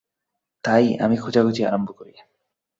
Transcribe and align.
তাই, 0.63 0.85
আমি 0.97 1.15
খোঁজাখুঁজি 1.17 1.61
আরম্ভ 1.65 1.89
করি। 1.91 2.13